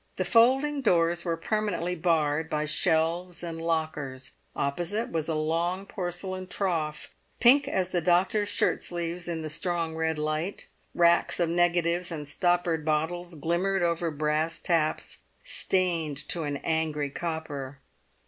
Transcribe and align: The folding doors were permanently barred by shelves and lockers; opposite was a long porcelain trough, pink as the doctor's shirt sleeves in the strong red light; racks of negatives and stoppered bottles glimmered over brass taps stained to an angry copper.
The 0.15 0.25
folding 0.25 0.81
doors 0.81 1.23
were 1.23 1.37
permanently 1.37 1.93
barred 1.93 2.49
by 2.49 2.65
shelves 2.65 3.43
and 3.43 3.61
lockers; 3.61 4.31
opposite 4.55 5.11
was 5.11 5.29
a 5.29 5.35
long 5.35 5.85
porcelain 5.85 6.47
trough, 6.47 7.13
pink 7.39 7.67
as 7.67 7.89
the 7.89 8.01
doctor's 8.01 8.49
shirt 8.49 8.81
sleeves 8.81 9.27
in 9.27 9.43
the 9.43 9.47
strong 9.49 9.93
red 9.93 10.17
light; 10.17 10.65
racks 10.95 11.39
of 11.39 11.49
negatives 11.49 12.11
and 12.11 12.27
stoppered 12.27 12.83
bottles 12.83 13.35
glimmered 13.35 13.83
over 13.83 14.09
brass 14.09 14.57
taps 14.57 15.19
stained 15.43 16.27
to 16.29 16.45
an 16.45 16.57
angry 16.63 17.11
copper. 17.11 17.77